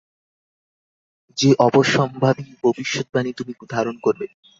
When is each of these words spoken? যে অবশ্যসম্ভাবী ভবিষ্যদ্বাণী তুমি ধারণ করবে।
যে 1.37 1.49
অবশ্যসম্ভাবী 1.59 2.47
ভবিষ্যদ্বাণী 2.63 3.31
তুমি 3.39 3.53
ধারণ 3.73 3.95
করবে। 4.05 4.25